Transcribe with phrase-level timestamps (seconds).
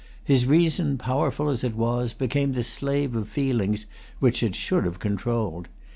[0.23, 3.85] His reason, powerful as it was, became the slave of feelings
[4.17, 5.67] which it should have controlled.